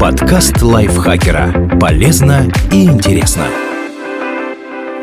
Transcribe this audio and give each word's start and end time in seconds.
Подкаст 0.00 0.60
лайфхакера. 0.62 1.78
Полезно 1.80 2.50
и 2.72 2.84
интересно. 2.84 3.46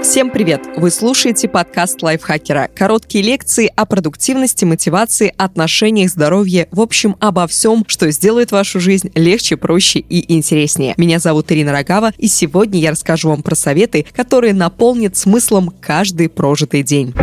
Всем 0.03 0.29
привет! 0.29 0.61
Вы 0.75 0.91
слушаете 0.91 1.47
подкаст 1.47 2.01
лайфхакера. 2.01 2.69
Короткие 2.75 3.23
лекции 3.23 3.71
о 3.75 3.85
продуктивности, 3.85 4.65
мотивации, 4.65 5.33
отношениях, 5.37 6.09
здоровье, 6.09 6.67
в 6.71 6.81
общем, 6.81 7.15
обо 7.19 7.47
всем, 7.47 7.85
что 7.87 8.11
сделает 8.11 8.51
вашу 8.51 8.79
жизнь 8.79 9.11
легче, 9.15 9.57
проще 9.57 9.99
и 9.99 10.33
интереснее. 10.33 10.93
Меня 10.97 11.19
зовут 11.19 11.51
Ирина 11.51 11.71
Рогава, 11.71 12.11
и 12.17 12.27
сегодня 12.27 12.79
я 12.79 12.91
расскажу 12.91 13.29
вам 13.29 13.43
про 13.43 13.55
советы, 13.55 14.05
которые 14.13 14.53
наполнят 14.53 15.15
смыслом 15.15 15.71
каждый 15.79 16.29
прожитый 16.29 16.83
день. 16.83 17.13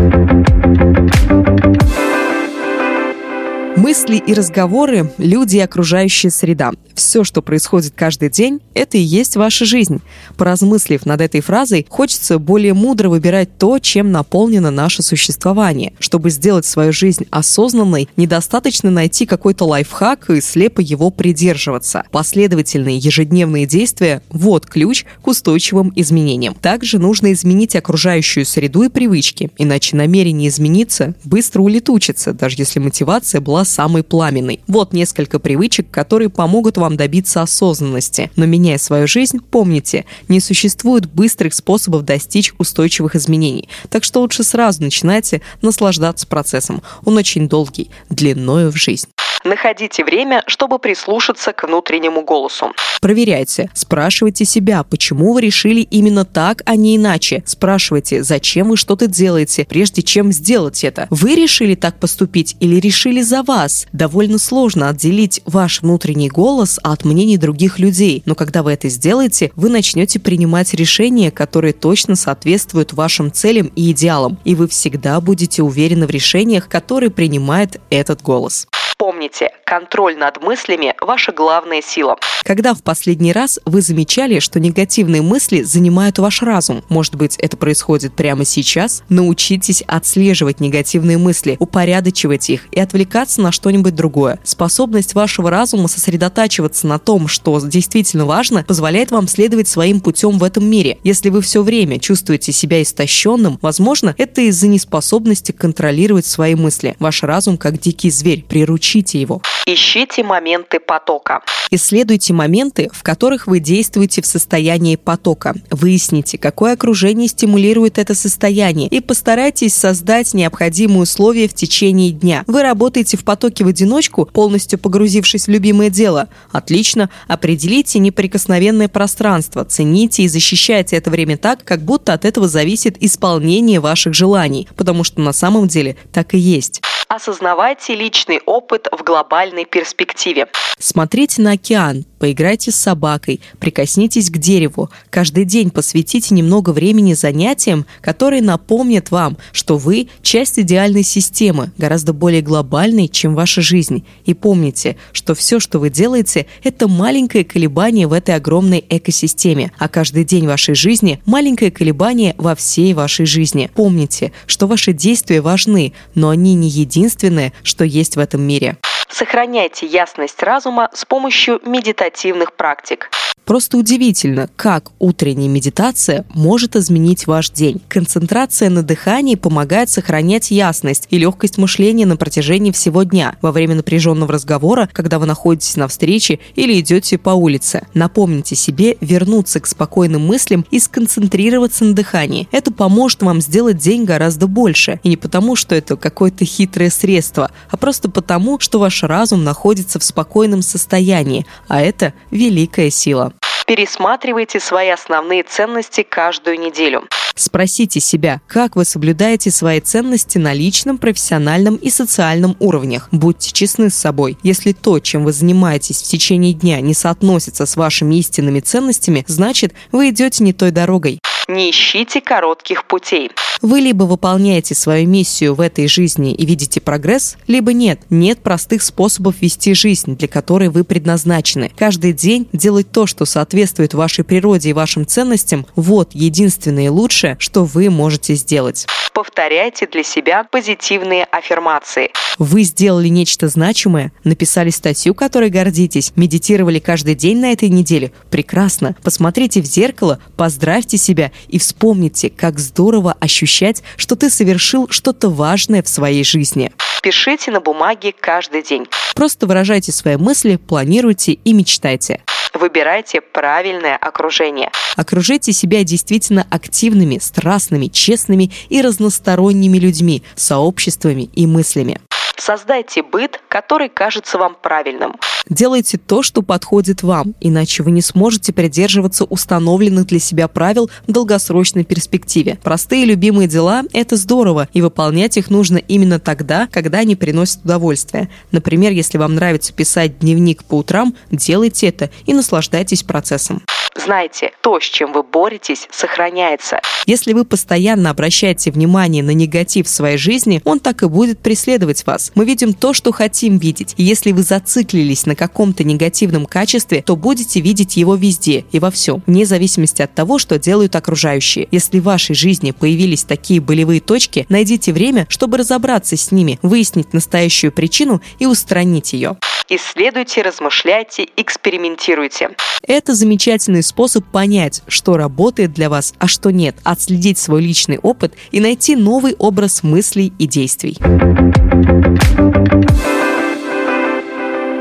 Мысли 3.78 4.16
и 4.16 4.34
разговоры, 4.34 5.12
люди 5.18 5.58
и 5.58 5.60
окружающая 5.60 6.30
среда. 6.30 6.72
Все, 6.98 7.22
что 7.22 7.42
происходит 7.42 7.92
каждый 7.94 8.28
день, 8.28 8.60
это 8.74 8.98
и 8.98 9.00
есть 9.00 9.36
ваша 9.36 9.64
жизнь. 9.64 10.00
Поразмыслив 10.36 11.06
над 11.06 11.20
этой 11.20 11.40
фразой, 11.40 11.86
хочется 11.88 12.40
более 12.40 12.74
мудро 12.74 13.08
выбирать 13.08 13.56
то, 13.56 13.78
чем 13.78 14.10
наполнено 14.10 14.72
наше 14.72 15.04
существование. 15.04 15.92
Чтобы 16.00 16.30
сделать 16.30 16.66
свою 16.66 16.92
жизнь 16.92 17.26
осознанной, 17.30 18.08
недостаточно 18.16 18.90
найти 18.90 19.26
какой-то 19.26 19.64
лайфхак 19.64 20.30
и 20.30 20.40
слепо 20.40 20.80
его 20.80 21.10
придерживаться. 21.10 22.02
Последовательные 22.10 22.98
ежедневные 22.98 23.64
действия– 23.64 24.20
вот 24.30 24.66
ключ 24.66 25.04
к 25.22 25.28
устойчивым 25.28 25.92
изменениям. 25.94 26.54
Также 26.54 26.98
нужно 26.98 27.32
изменить 27.32 27.76
окружающую 27.76 28.44
среду 28.44 28.82
и 28.82 28.88
привычки, 28.88 29.52
иначе 29.56 29.94
намерение 29.94 30.48
измениться 30.48 31.14
быстро 31.22 31.62
улетучится, 31.62 32.32
даже 32.32 32.56
если 32.58 32.80
мотивация 32.80 33.40
была 33.40 33.64
самой 33.64 34.02
пламенной. 34.02 34.58
Вот 34.66 34.92
несколько 34.92 35.38
привычек, 35.38 35.88
которые 35.92 36.28
помогут 36.28 36.76
вам 36.76 36.87
добиться 36.96 37.42
осознанности. 37.42 38.30
Но 38.36 38.46
меняя 38.46 38.78
свою 38.78 39.06
жизнь, 39.06 39.38
помните, 39.38 40.04
не 40.28 40.40
существует 40.40 41.06
быстрых 41.06 41.54
способов 41.54 42.04
достичь 42.04 42.52
устойчивых 42.58 43.16
изменений. 43.16 43.68
Так 43.90 44.04
что 44.04 44.20
лучше 44.20 44.44
сразу 44.44 44.82
начинайте 44.82 45.42
наслаждаться 45.62 46.26
процессом. 46.26 46.82
Он 47.04 47.16
очень 47.16 47.48
долгий, 47.48 47.90
длиною 48.10 48.70
в 48.70 48.76
жизнь. 48.76 49.08
Находите 49.44 50.04
время, 50.04 50.42
чтобы 50.46 50.78
прислушаться 50.78 51.52
к 51.52 51.64
внутреннему 51.64 52.22
голосу. 52.22 52.72
Проверяйте. 53.00 53.70
Спрашивайте 53.74 54.44
себя, 54.44 54.82
почему 54.82 55.32
вы 55.32 55.42
решили 55.42 55.80
именно 55.80 56.24
так, 56.24 56.62
а 56.66 56.76
не 56.76 56.96
иначе. 56.96 57.42
Спрашивайте, 57.46 58.22
зачем 58.22 58.70
вы 58.70 58.76
что-то 58.76 59.06
делаете, 59.06 59.66
прежде 59.68 60.02
чем 60.02 60.32
сделать 60.32 60.82
это. 60.84 61.06
Вы 61.10 61.34
решили 61.34 61.74
так 61.74 61.98
поступить 62.00 62.56
или 62.60 62.76
решили 62.76 63.22
за 63.22 63.42
вас? 63.42 63.86
Довольно 63.92 64.38
сложно 64.38 64.88
отделить 64.88 65.40
ваш 65.46 65.82
внутренний 65.82 66.28
голос 66.28 66.80
от 66.82 67.04
мнений 67.04 67.36
других 67.36 67.78
людей, 67.78 68.22
но 68.26 68.34
когда 68.34 68.62
вы 68.62 68.72
это 68.72 68.88
сделаете, 68.88 69.52
вы 69.54 69.68
начнете 69.68 70.18
принимать 70.18 70.74
решения, 70.74 71.30
которые 71.30 71.72
точно 71.72 72.16
соответствуют 72.16 72.92
вашим 72.92 73.32
целям 73.32 73.70
и 73.76 73.92
идеалам, 73.92 74.38
и 74.44 74.54
вы 74.54 74.68
всегда 74.68 75.20
будете 75.20 75.62
уверены 75.62 76.06
в 76.06 76.10
решениях, 76.10 76.68
которые 76.68 77.10
принимает 77.10 77.80
этот 77.90 78.22
голос. 78.22 78.66
Помните, 78.98 79.52
контроль 79.64 80.16
над 80.18 80.42
мыслями– 80.42 80.92
ваша 81.00 81.30
главная 81.30 81.80
сила. 81.82 82.16
Когда 82.42 82.74
в 82.74 82.82
последний 82.82 83.32
раз 83.32 83.60
вы 83.64 83.80
замечали, 83.80 84.40
что 84.40 84.58
негативные 84.58 85.22
мысли 85.22 85.62
занимают 85.62 86.18
ваш 86.18 86.42
разум? 86.42 86.82
Может 86.88 87.14
быть, 87.14 87.36
это 87.36 87.56
происходит 87.56 88.14
прямо 88.14 88.44
сейчас? 88.44 89.04
Научитесь 89.08 89.82
отслеживать 89.86 90.58
негативные 90.58 91.16
мысли, 91.16 91.54
упорядочивать 91.60 92.50
их 92.50 92.66
и 92.72 92.80
отвлекаться 92.80 93.40
на 93.40 93.52
что-нибудь 93.52 93.94
другое. 93.94 94.40
Способность 94.42 95.14
вашего 95.14 95.48
разума 95.48 95.86
сосредотачиваться 95.86 96.88
на 96.88 96.98
том, 96.98 97.28
что 97.28 97.60
действительно 97.60 98.26
важно, 98.26 98.64
позволяет 98.64 99.12
вам 99.12 99.28
следовать 99.28 99.68
своим 99.68 100.00
путем 100.00 100.38
в 100.40 100.44
этом 100.44 100.68
мире. 100.68 100.98
Если 101.04 101.28
вы 101.28 101.40
все 101.40 101.62
время 101.62 102.00
чувствуете 102.00 102.50
себя 102.50 102.82
истощенным, 102.82 103.60
возможно, 103.62 104.12
это 104.18 104.40
из-за 104.40 104.66
неспособности 104.66 105.52
контролировать 105.52 106.26
свои 106.26 106.56
мысли. 106.56 106.96
Ваш 106.98 107.22
разум, 107.22 107.58
как 107.58 107.78
дикий 107.78 108.10
зверь, 108.10 108.44
приручен 108.48 108.87
Ищите 108.88 109.20
его. 109.20 109.42
Ищите 109.66 110.22
моменты 110.22 110.80
потока. 110.80 111.42
Исследуйте 111.70 112.32
моменты, 112.32 112.88
в 112.90 113.02
которых 113.02 113.46
вы 113.46 113.60
действуете 113.60 114.22
в 114.22 114.26
состоянии 114.26 114.96
потока. 114.96 115.54
Выясните, 115.70 116.38
какое 116.38 116.72
окружение 116.72 117.28
стимулирует 117.28 117.98
это 117.98 118.14
состояние, 118.14 118.88
и 118.88 119.00
постарайтесь 119.00 119.74
создать 119.74 120.32
необходимые 120.32 121.02
условия 121.02 121.48
в 121.48 121.52
течение 121.52 122.12
дня. 122.12 122.44
Вы 122.46 122.62
работаете 122.62 123.18
в 123.18 123.24
потоке 123.24 123.62
в 123.62 123.68
одиночку, 123.68 124.24
полностью 124.24 124.78
погрузившись 124.78 125.48
в 125.48 125.50
любимое 125.50 125.90
дело. 125.90 126.30
Отлично. 126.50 127.10
Определите 127.26 127.98
неприкосновенное 127.98 128.88
пространство, 128.88 129.66
цените 129.66 130.22
и 130.22 130.28
защищайте 130.28 130.96
это 130.96 131.10
время 131.10 131.36
так, 131.36 131.62
как 131.62 131.82
будто 131.82 132.14
от 132.14 132.24
этого 132.24 132.48
зависит 132.48 132.96
исполнение 133.00 133.80
ваших 133.80 134.14
желаний, 134.14 134.66
потому 134.76 135.04
что 135.04 135.20
на 135.20 135.34
самом 135.34 135.68
деле 135.68 135.96
так 136.10 136.32
и 136.32 136.38
есть. 136.38 136.80
Осознавайте 137.08 137.94
личный 137.94 138.42
опыт 138.44 138.86
в 138.92 139.02
глобальной 139.02 139.64
перспективе. 139.64 140.46
Смотрите 140.78 141.40
на 141.40 141.52
океан, 141.52 142.04
поиграйте 142.18 142.70
с 142.70 142.76
собакой, 142.76 143.40
прикоснитесь 143.58 144.30
к 144.30 144.38
дереву. 144.38 144.90
Каждый 145.10 145.44
день 145.44 145.70
посвятите 145.70 146.34
немного 146.34 146.70
времени 146.70 147.14
занятиям, 147.14 147.86
которые 148.00 148.42
напомнят 148.42 149.10
вам, 149.10 149.36
что 149.52 149.78
вы– 149.78 150.08
часть 150.22 150.58
идеальной 150.58 151.02
системы, 151.02 151.72
гораздо 151.78 152.12
более 152.12 152.42
глобальной, 152.42 153.08
чем 153.08 153.34
ваша 153.34 153.62
жизнь. 153.62 154.04
И 154.24 154.34
помните, 154.34 154.96
что 155.12 155.34
все, 155.34 155.60
что 155.60 155.78
вы 155.78 155.90
делаете, 155.90 156.46
это 156.62 156.88
маленькое 156.88 157.44
колебание 157.44 158.06
в 158.06 158.12
этой 158.12 158.34
огромной 158.34 158.84
экосистеме, 158.88 159.72
а 159.78 159.88
каждый 159.88 160.24
день 160.24 160.46
вашей 160.46 160.74
жизни– 160.74 161.20
маленькое 161.24 161.70
колебание 161.70 162.34
во 162.38 162.54
всей 162.54 162.94
вашей 162.94 163.26
жизни. 163.26 163.70
Помните, 163.74 164.32
что 164.46 164.66
ваши 164.66 164.92
действия 164.92 165.40
важны, 165.40 165.92
но 166.14 166.30
они 166.30 166.54
не 166.54 166.68
единственное, 166.68 167.52
что 167.62 167.84
есть 167.84 168.16
в 168.16 168.18
этом 168.18 168.42
мире. 168.42 168.76
Сохраняйте 169.08 169.86
ясность 169.86 170.42
разума 170.42 170.90
с 170.92 171.04
помощью 171.04 171.60
медитативных 171.64 172.52
практик. 172.52 173.10
Просто 173.48 173.78
удивительно, 173.78 174.50
как 174.56 174.90
утренняя 174.98 175.48
медитация 175.48 176.26
может 176.34 176.76
изменить 176.76 177.26
ваш 177.26 177.48
день. 177.48 177.80
Концентрация 177.88 178.68
на 178.68 178.82
дыхании 178.82 179.36
помогает 179.36 179.88
сохранять 179.88 180.50
ясность 180.50 181.06
и 181.08 181.16
легкость 181.16 181.56
мышления 181.56 182.04
на 182.04 182.18
протяжении 182.18 182.72
всего 182.72 183.04
дня, 183.04 183.36
во 183.40 183.50
время 183.50 183.76
напряженного 183.76 184.34
разговора, 184.34 184.90
когда 184.92 185.18
вы 185.18 185.24
находитесь 185.24 185.76
на 185.76 185.88
встрече 185.88 186.40
или 186.56 186.78
идете 186.78 187.16
по 187.16 187.30
улице. 187.30 187.86
Напомните 187.94 188.54
себе 188.54 188.98
вернуться 189.00 189.60
к 189.60 189.66
спокойным 189.66 190.26
мыслям 190.26 190.66
и 190.70 190.78
сконцентрироваться 190.78 191.86
на 191.86 191.94
дыхании. 191.94 192.48
Это 192.52 192.70
поможет 192.70 193.22
вам 193.22 193.40
сделать 193.40 193.78
день 193.78 194.04
гораздо 194.04 194.46
больше. 194.46 195.00
И 195.02 195.08
не 195.08 195.16
потому, 195.16 195.56
что 195.56 195.74
это 195.74 195.96
какое-то 195.96 196.44
хитрое 196.44 196.90
средство, 196.90 197.50
а 197.70 197.78
просто 197.78 198.10
потому, 198.10 198.60
что 198.60 198.78
ваш 198.78 198.97
разум 199.06 199.44
находится 199.44 199.98
в 199.98 200.04
спокойном 200.04 200.62
состоянии, 200.62 201.46
а 201.68 201.80
это 201.80 202.12
великая 202.30 202.90
сила. 202.90 203.32
Пересматривайте 203.66 204.60
свои 204.60 204.88
основные 204.88 205.42
ценности 205.42 206.02
каждую 206.02 206.58
неделю. 206.58 207.04
Спросите 207.34 208.00
себя, 208.00 208.40
как 208.48 208.74
вы 208.74 208.84
соблюдаете 208.84 209.52
свои 209.52 209.80
ценности 209.80 210.38
на 210.38 210.52
личном, 210.52 210.98
профессиональном 210.98 211.76
и 211.76 211.88
социальном 211.88 212.56
уровнях. 212.58 213.08
Будьте 213.12 213.52
честны 213.52 213.90
с 213.90 213.94
собой. 213.94 214.36
Если 214.42 214.72
то, 214.72 214.98
чем 214.98 215.22
вы 215.24 215.32
занимаетесь 215.32 216.02
в 216.02 216.08
течение 216.08 216.52
дня, 216.52 216.80
не 216.80 216.94
соотносится 216.94 217.64
с 217.64 217.76
вашими 217.76 218.16
истинными 218.16 218.58
ценностями, 218.58 219.24
значит, 219.28 219.72
вы 219.92 220.08
идете 220.08 220.42
не 220.42 220.52
той 220.52 220.72
дорогой. 220.72 221.20
Не 221.48 221.70
ищите 221.70 222.20
коротких 222.20 222.84
путей. 222.84 223.30
Вы 223.62 223.80
либо 223.80 224.04
выполняете 224.04 224.74
свою 224.74 225.08
миссию 225.08 225.54
в 225.54 225.62
этой 225.62 225.88
жизни 225.88 226.34
и 226.34 226.44
видите 226.44 226.78
прогресс, 226.78 227.38
либо 227.46 227.72
нет. 227.72 228.00
Нет 228.10 228.40
простых 228.40 228.82
способов 228.82 229.36
вести 229.40 229.72
жизнь, 229.72 230.14
для 230.14 230.28
которой 230.28 230.68
вы 230.68 230.84
предназначены. 230.84 231.72
Каждый 231.76 232.12
день 232.12 232.48
делать 232.52 232.92
то, 232.92 233.06
что 233.06 233.24
соответствует 233.24 233.94
вашей 233.94 234.24
природе 234.24 234.70
и 234.70 234.74
вашим 234.74 235.06
ценностям– 235.06 235.66
вот 235.74 236.10
единственное 236.12 236.84
и 236.84 236.88
лучшее, 236.88 237.36
что 237.40 237.64
вы 237.64 237.88
можете 237.88 238.34
сделать. 238.34 238.86
Повторяйте 239.14 239.86
для 239.86 240.04
себя 240.04 240.44
позитивные 240.44 241.24
аффирмации. 241.24 242.10
Вы 242.38 242.62
сделали 242.62 243.08
нечто 243.08 243.48
значимое, 243.48 244.12
написали 244.22 244.70
статью, 244.70 245.12
которой 245.14 245.50
гордитесь, 245.50 246.12
медитировали 246.14 246.78
каждый 246.78 247.16
день 247.16 247.38
на 247.40 247.50
этой 247.52 247.68
неделе. 247.68 248.12
Прекрасно. 248.30 248.94
Посмотрите 249.02 249.60
в 249.60 249.64
зеркало, 249.64 250.20
поздравьте 250.36 250.98
себя 250.98 251.32
и 251.48 251.58
вспомните, 251.58 252.30
как 252.30 252.58
здорово 252.58 253.16
ощущать, 253.20 253.82
что 253.96 254.16
ты 254.16 254.30
совершил 254.30 254.88
что-то 254.90 255.28
важное 255.28 255.82
в 255.82 255.88
своей 255.88 256.24
жизни. 256.24 256.72
Пишите 257.02 257.50
на 257.50 257.60
бумаге 257.60 258.12
каждый 258.18 258.62
день. 258.62 258.86
Просто 259.14 259.46
выражайте 259.46 259.92
свои 259.92 260.16
мысли, 260.16 260.56
планируйте 260.56 261.32
и 261.32 261.52
мечтайте. 261.52 262.20
Выбирайте 262.54 263.20
правильное 263.20 263.96
окружение. 263.96 264.70
Окружите 264.96 265.52
себя 265.52 265.84
действительно 265.84 266.46
активными, 266.50 267.18
страстными, 267.18 267.86
честными 267.86 268.50
и 268.68 268.82
разносторонними 268.82 269.78
людьми, 269.78 270.24
сообществами 270.34 271.30
и 271.34 271.46
мыслями. 271.46 272.00
Создайте 272.38 273.02
быт, 273.02 273.40
который 273.48 273.88
кажется 273.88 274.38
вам 274.38 274.56
правильным. 274.60 275.16
Делайте 275.48 275.98
то, 275.98 276.22
что 276.22 276.42
подходит 276.42 277.02
вам, 277.02 277.34
иначе 277.40 277.82
вы 277.82 277.90
не 277.90 278.00
сможете 278.00 278.52
придерживаться 278.52 279.24
установленных 279.24 280.06
для 280.06 280.20
себя 280.20 280.46
правил 280.46 280.90
в 281.06 281.12
долгосрочной 281.12 281.84
перспективе. 281.84 282.58
Простые 282.62 283.06
любимые 283.06 283.48
дела– 283.48 283.82
это 283.92 284.16
здорово, 284.16 284.68
и 284.72 284.82
выполнять 284.82 285.36
их 285.36 285.50
нужно 285.50 285.78
именно 285.78 286.20
тогда, 286.20 286.68
когда 286.70 286.98
они 286.98 287.16
приносят 287.16 287.64
удовольствие. 287.64 288.28
Например, 288.52 288.92
если 288.92 289.18
вам 289.18 289.34
нравится 289.34 289.72
писать 289.72 290.20
дневник 290.20 290.64
по 290.64 290.76
утрам, 290.76 291.14
делайте 291.32 291.88
это 291.88 292.10
и 292.26 292.34
наслаждайтесь 292.34 293.02
процессом. 293.02 293.62
Знайте, 293.98 294.52
то, 294.62 294.78
с 294.78 294.84
чем 294.84 295.12
вы 295.12 295.24
боретесь, 295.24 295.88
сохраняется. 295.90 296.80
Если 297.06 297.32
вы 297.32 297.44
постоянно 297.44 298.10
обращаете 298.10 298.70
внимание 298.70 299.24
на 299.24 299.32
негатив 299.32 299.86
в 299.86 299.90
своей 299.90 300.18
жизни, 300.18 300.60
он 300.64 300.78
так 300.78 301.02
и 301.02 301.08
будет 301.08 301.40
преследовать 301.40 302.06
вас. 302.06 302.30
Мы 302.36 302.44
видим 302.44 302.74
то, 302.74 302.92
что 302.92 303.10
хотим 303.10 303.58
видеть. 303.58 303.94
И 303.96 304.04
если 304.04 304.30
вы 304.30 304.42
зациклились 304.42 305.26
на 305.26 305.34
каком-то 305.34 305.82
негативном 305.82 306.46
качестве, 306.46 307.02
то 307.02 307.16
будете 307.16 307.60
видеть 307.60 307.96
его 307.96 308.14
везде 308.14 308.64
и 308.70 308.78
во 308.78 308.92
всем, 308.92 309.22
вне 309.26 309.44
зависимости 309.44 310.00
от 310.00 310.14
того, 310.14 310.38
что 310.38 310.58
делают 310.58 310.94
окружающие. 310.94 311.66
Если 311.72 311.98
в 311.98 312.04
вашей 312.04 312.36
жизни 312.36 312.70
появились 312.70 313.24
такие 313.24 313.60
болевые 313.60 314.00
точки, 314.00 314.46
найдите 314.48 314.92
время, 314.92 315.26
чтобы 315.28 315.56
разобраться 315.56 316.16
с 316.16 316.30
ними, 316.30 316.60
выяснить 316.62 317.12
настоящую 317.12 317.72
причину 317.72 318.22
и 318.38 318.46
устранить 318.46 319.12
ее. 319.12 319.36
Исследуйте, 319.70 320.40
размышляйте, 320.40 321.28
экспериментируйте. 321.36 322.50
Это 322.86 323.14
замечательный 323.14 323.82
способ 323.82 324.24
понять, 324.24 324.82
что 324.88 325.18
работает 325.18 325.74
для 325.74 325.90
вас, 325.90 326.14
а 326.18 326.26
что 326.26 326.50
нет, 326.50 326.76
отследить 326.84 327.36
свой 327.36 327.60
личный 327.60 327.98
опыт 327.98 328.32
и 328.50 328.60
найти 328.60 328.96
новый 328.96 329.34
образ 329.38 329.82
мыслей 329.82 330.32
и 330.38 330.46
действий. 330.46 330.96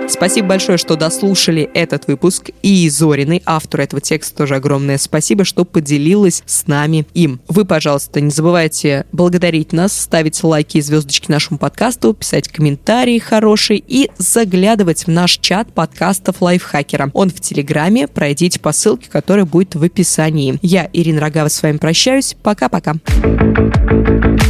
Спасибо 0.07 0.50
большое, 0.50 0.77
что 0.77 0.95
дослушали 0.95 1.69
этот 1.74 2.07
выпуск. 2.07 2.50
И 2.62 2.89
Зориной, 2.89 3.44
автору 3.45 3.83
этого 3.83 4.01
текста, 4.01 4.36
тоже 4.36 4.56
огромное 4.56 4.98
спасибо, 4.98 5.44
что 5.44 5.65
поделилась 5.65 6.44
с 6.45 6.68
нами 6.68 7.06
им. 7.13 7.39
Вы, 7.48 7.65
пожалуйста, 7.65 8.21
не 8.21 8.31
забывайте 8.31 9.06
благодарить 9.12 9.74
нас, 9.74 10.00
ставить 10.00 10.42
лайки 10.44 10.77
и 10.77 10.81
звездочки 10.81 11.30
нашему 11.30 11.57
подкасту, 11.57 12.13
писать 12.13 12.48
комментарии 12.48 13.19
хорошие 13.19 13.83
и 13.86 14.09
заглядывать 14.18 15.06
в 15.06 15.09
наш 15.09 15.38
чат 15.38 15.74
подкастов 15.74 16.42
лайфхакера. 16.42 17.12
Он 17.13 17.30
в 17.30 17.39
Телеграме. 17.42 18.07
Пройдите 18.07 18.60
по 18.60 18.71
ссылке, 18.71 19.10
которая 19.10 19.45
будет 19.45 19.75
в 19.75 19.83
описании. 19.83 20.57
Я, 20.62 20.89
Ирина 20.94 21.21
Рогава, 21.21 21.50
с 21.50 21.62
вами 21.62 21.77
прощаюсь. 21.77 22.36
Пока-пока. 22.42 22.95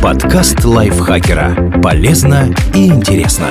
Подкаст 0.02 0.64
лайфхакера. 0.64 1.82
Полезно 1.82 2.56
и 2.74 2.88
интересно. 2.88 3.50